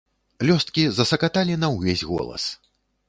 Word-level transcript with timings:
Лёсткі 0.49 0.85
засакаталі 0.95 1.59
на 1.65 1.69
ўвесь 1.75 2.05
голас. 2.13 2.43